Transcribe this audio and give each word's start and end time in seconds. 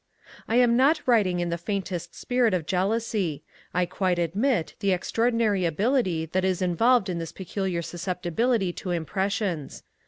I 0.47 0.55
am 0.55 0.75
not 0.75 0.99
writing 1.05 1.39
in 1.41 1.49
the 1.51 1.59
faintest 1.59 2.15
spirit 2.15 2.55
of 2.55 2.65
jealousy. 2.65 3.43
I 3.71 3.85
quite 3.85 4.17
admit 4.17 4.73
the 4.79 4.93
extraordinary 4.93 5.63
ability 5.63 6.25
that 6.31 6.43
is 6.43 6.59
involved 6.59 7.07
in 7.07 7.19
this 7.19 7.31
peculiar 7.31 7.83
susceptibility 7.83 8.73
to 8.73 8.89
impressions. 8.89 9.83